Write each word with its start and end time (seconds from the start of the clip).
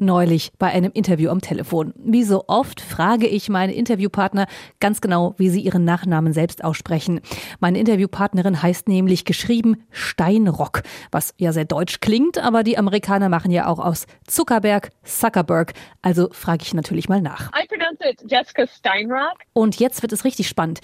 neulich 0.00 0.52
bei 0.58 0.68
einem 0.68 0.92
Interview 0.92 1.30
am 1.30 1.40
Telefon. 1.40 1.92
Wie 1.96 2.24
so 2.24 2.44
oft 2.48 2.80
frage 2.80 3.26
ich 3.26 3.48
meine 3.48 3.74
Interviewpartner 3.74 4.46
ganz 4.80 5.00
genau, 5.00 5.34
wie 5.38 5.48
sie 5.48 5.60
ihren 5.60 5.84
Nachnamen 5.84 6.32
selbst 6.32 6.64
aussprechen. 6.64 7.20
Meine 7.60 7.78
Interviewpartnerin 7.78 8.62
heißt 8.62 8.88
nämlich 8.88 9.24
geschrieben 9.24 9.84
Steinrock, 9.90 10.82
was 11.10 11.34
ja 11.36 11.52
sehr 11.52 11.64
deutsch 11.64 12.00
klingt, 12.00 12.38
aber 12.38 12.62
die 12.62 12.78
Amerikaner 12.78 13.28
machen 13.28 13.50
ja 13.50 13.66
auch 13.66 13.78
aus 13.78 14.06
Zuckerberg 14.26 14.90
Zuckerberg. 15.04 15.74
Also 16.02 16.28
frage 16.32 16.62
ich 16.62 16.74
natürlich 16.74 17.08
mal 17.08 17.20
nach. 17.20 17.50
I 17.52 17.66
Jessica 18.26 18.66
Steinrock. 18.66 19.38
Und 19.52 19.78
jetzt 19.80 20.02
wird 20.02 20.12
es 20.12 20.24
richtig 20.24 20.48
spannend. 20.48 20.80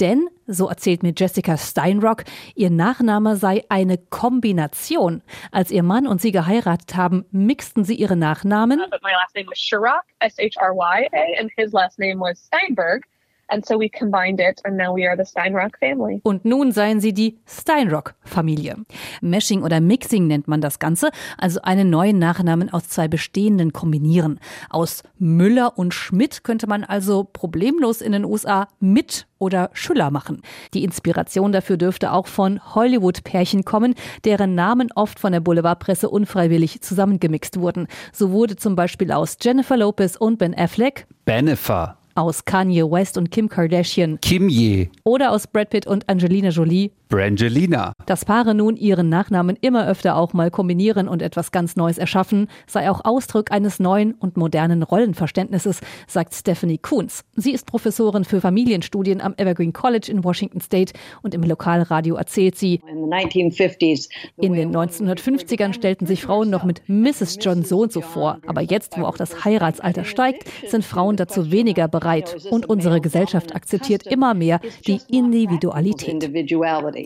Denn, 0.00 0.28
so 0.46 0.68
erzählt 0.68 1.02
mir 1.02 1.12
Jessica 1.16 1.56
Steinrock, 1.56 2.24
ihr 2.54 2.70
Nachname 2.70 3.36
sei 3.36 3.64
eine 3.68 3.98
Kombination. 3.98 5.22
Als 5.50 5.70
ihr 5.70 5.82
Mann 5.82 6.06
und 6.06 6.20
sie 6.20 6.32
geheiratet 6.32 6.96
haben, 6.96 7.24
mixten 7.30 7.84
sie 7.84 7.94
ihre 7.94 8.16
Nachnamen. 8.16 8.80
Uh, 8.80 8.90
but 8.90 9.02
my 9.02 9.12
last 9.12 9.34
name 9.34 9.46
was 9.48 9.58
Sherrock, 9.58 10.04
S-H-R-Y, 10.20 11.08
and 11.38 11.50
his 11.56 11.72
last 11.72 11.98
name 11.98 12.20
was 12.20 12.38
Steinberg. 12.46 13.04
And 13.48 13.66
so 13.66 13.78
we 13.78 13.88
combined 13.88 14.40
it, 14.40 14.60
and 14.64 14.76
now 14.76 14.94
we 14.94 15.06
are 15.06 15.16
the 15.16 15.24
Steinrock 15.24 15.78
family. 15.78 16.20
Und 16.24 16.44
nun 16.44 16.72
seien 16.72 17.00
sie 17.00 17.12
die 17.12 17.38
Steinrock-Familie. 17.46 18.76
Meshing 19.20 19.62
oder 19.62 19.80
Mixing 19.80 20.26
nennt 20.26 20.48
man 20.48 20.60
das 20.60 20.78
Ganze, 20.78 21.10
also 21.38 21.60
einen 21.62 21.90
neuen 21.90 22.18
Nachnamen 22.18 22.72
aus 22.72 22.88
zwei 22.88 23.08
bestehenden 23.08 23.72
kombinieren. 23.72 24.40
Aus 24.70 25.02
Müller 25.18 25.78
und 25.78 25.94
Schmidt 25.94 26.44
könnte 26.44 26.66
man 26.66 26.84
also 26.84 27.24
problemlos 27.24 28.00
in 28.00 28.12
den 28.12 28.24
USA 28.24 28.68
mit 28.80 29.26
oder 29.38 29.70
Schüller 29.74 30.10
machen. 30.10 30.40
Die 30.72 30.84
Inspiration 30.84 31.52
dafür 31.52 31.76
dürfte 31.76 32.12
auch 32.12 32.26
von 32.26 32.60
Hollywood-Pärchen 32.74 33.64
kommen, 33.64 33.94
deren 34.24 34.54
Namen 34.54 34.90
oft 34.94 35.20
von 35.20 35.32
der 35.32 35.40
Boulevardpresse 35.40 36.08
unfreiwillig 36.08 36.80
zusammengemixt 36.80 37.60
wurden. 37.60 37.86
So 38.12 38.30
wurde 38.30 38.56
zum 38.56 38.74
Beispiel 38.74 39.12
aus 39.12 39.36
Jennifer 39.40 39.76
Lopez 39.76 40.16
und 40.16 40.38
Ben 40.38 40.54
Affleck 40.54 41.06
Benefer. 41.24 41.98
Aus 42.14 42.44
Kanye 42.44 42.82
West 42.90 43.18
und 43.18 43.30
Kim 43.30 43.48
Kardashian 43.48 44.18
Kim 44.20 44.48
Ye. 44.48 44.90
oder 45.04 45.32
aus 45.32 45.46
Brad 45.46 45.70
Pitt 45.70 45.86
und 45.86 46.08
Angelina 46.08 46.50
Jolie 46.50 46.92
Brangelina. 47.08 47.92
Dass 48.06 48.24
Paare 48.24 48.54
nun 48.54 48.76
ihren 48.76 49.08
Nachnamen 49.08 49.56
immer 49.60 49.86
öfter 49.86 50.16
auch 50.16 50.32
mal 50.32 50.50
kombinieren 50.50 51.06
und 51.06 51.22
etwas 51.22 51.52
ganz 51.52 51.76
Neues 51.76 51.98
erschaffen, 51.98 52.48
sei 52.66 52.90
auch 52.90 53.04
Ausdruck 53.04 53.52
eines 53.52 53.78
neuen 53.78 54.14
und 54.14 54.36
modernen 54.36 54.82
Rollenverständnisses, 54.82 55.80
sagt 56.08 56.34
Stephanie 56.34 56.78
Kuhns. 56.78 57.24
Sie 57.36 57.52
ist 57.52 57.66
Professorin 57.66 58.24
für 58.24 58.40
Familienstudien 58.40 59.20
am 59.20 59.34
Evergreen 59.36 59.72
College 59.72 60.10
in 60.10 60.24
Washington 60.24 60.60
State 60.60 60.92
und 61.22 61.34
im 61.34 61.42
Lokalradio 61.42 62.16
erzählt 62.16 62.56
sie, 62.56 62.80
In 62.88 63.04
the 63.04 63.10
1950s, 63.10 64.08
in 64.38 64.54
den 64.54 64.74
1950ern 64.74 65.72
stellten 65.72 66.06
sich 66.06 66.22
Frauen 66.22 66.50
noch 66.50 66.64
mit 66.64 66.82
Mrs. 66.88 67.38
John 67.40 67.64
so 67.64 67.80
und 67.80 67.92
so 67.92 68.00
vor. 68.00 68.38
Aber 68.46 68.62
jetzt, 68.62 68.98
wo 68.98 69.04
auch 69.04 69.16
das 69.16 69.44
Heiratsalter 69.44 70.04
steigt, 70.04 70.48
sind 70.68 70.84
Frauen 70.84 71.16
dazu 71.16 71.52
weniger 71.52 71.86
bereit. 71.86 72.03
Und 72.50 72.66
unsere 72.66 73.00
Gesellschaft 73.00 73.54
akzeptiert 73.54 74.06
immer 74.06 74.34
mehr 74.34 74.60
die 74.86 75.00
Individualität. 75.08 76.30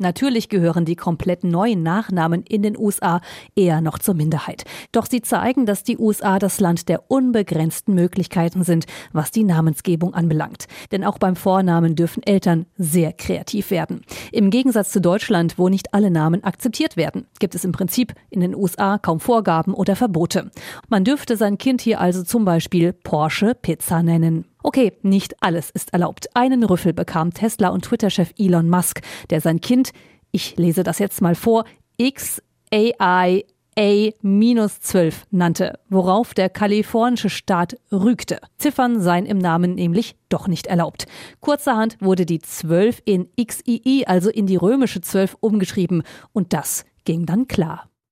Natürlich 0.01 0.49
gehören 0.49 0.85
die 0.85 0.97
komplett 0.97 1.45
neuen 1.45 1.83
Nachnamen 1.83 2.43
in 2.43 2.63
den 2.63 2.77
USA 2.77 3.21
eher 3.55 3.81
noch 3.81 3.99
zur 3.99 4.15
Minderheit. 4.15 4.65
Doch 4.93 5.07
sie 5.07 5.23
zeigen, 5.23 5.67
dass 5.67 5.85
die 5.85 5.99
USA 5.99 6.39
das 6.39 6.61
Land 6.61 6.89
der 6.89 7.11
unbegrenzten 7.11 7.95
Möglichkeiten 7.95 8.65
sind, 8.65 8.87
was 9.13 9.31
die 9.31 9.45
Namensgebung 9.45 10.15
anbelangt. 10.15 10.67
Denn 10.93 11.05
auch 11.05 11.19
beim 11.19 11.37
Vornamen 11.37 11.95
dürfen 11.95 12.23
Eltern 12.23 12.67
sehr 12.77 13.13
kreativ 13.13 13.71
werden. 13.71 14.03
Im 14.33 14.51
Gegensatz 14.51 14.91
zu 14.91 15.01
Deutschland, 15.01 15.59
wo 15.59 15.69
nicht 15.69 15.95
alle 15.95 16.11
Namen 16.11 16.45
akzeptiert 16.45 16.97
werden, 16.97 17.27
gibt 17.39 17.55
es 17.55 17.65
im 17.65 17.73
Prinzip 17.73 18.15
in 18.31 18.41
den 18.41 18.55
USA 18.55 18.99
kaum 18.99 19.21
Vorgaben 19.21 19.75
oder 19.75 19.97
Verbote. 19.97 20.51
Man 20.89 21.05
dürfte 21.05 21.37
sein 21.37 21.59
Kind 21.59 21.81
hier 21.81 22.01
also 22.01 22.23
zum 22.23 22.45
Beispiel 22.45 22.93
Porsche 22.93 23.55
Pizza 23.55 24.03
nennen. 24.03 24.45
Okay, 24.69 24.93
nicht 25.01 25.43
alles 25.43 25.71
ist 25.71 25.95
erlaubt. 25.95 26.37
Einen 26.37 26.63
Rüffel 26.63 26.93
bekam 26.93 27.33
Tesla 27.33 27.71
und 27.71 27.87
Twitter-Chef 27.87 28.35
Elon 28.37 28.69
Musk, 28.69 29.01
der 29.31 29.41
sein 29.41 29.63
Kind, 29.63 29.93
ich 30.31 30.59
lese 30.59 30.83
das 30.83 30.99
jetzt 30.99 31.23
mal 31.23 31.35
vor, 31.35 31.65
XAI 31.99 32.93
A-12 33.79 35.15
nannte, 35.31 35.79
worauf 35.89 36.35
der 36.35 36.51
kalifornische 36.51 37.31
Staat 37.31 37.79
rügte. 37.91 38.41
Ziffern 38.59 39.01
seien 39.01 39.25
im 39.25 39.39
Namen 39.39 39.75
nämlich 39.75 40.17
doch 40.29 40.49
nicht 40.49 40.67
erlaubt. 40.67 41.07
Kurzerhand 41.41 41.97
wurde 42.03 42.27
die 42.27 42.41
12 42.41 43.01
in 43.07 43.31
XII, 43.41 44.05
also 44.07 44.29
in 44.29 44.47
die 44.47 44.57
römische 44.57 45.01
12, 45.01 45.39
umgeschrieben 45.41 46.03
und 46.35 46.53
das 46.53 46.85
ging 47.07 47.25
dann 47.25 47.49
klar. 47.49 47.89